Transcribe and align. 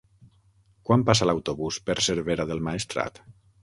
Quan 0.89 1.03
passa 1.11 1.29
l'autobús 1.31 1.81
per 1.91 1.99
Cervera 2.09 2.51
del 2.53 2.69
Maestrat? 2.71 3.27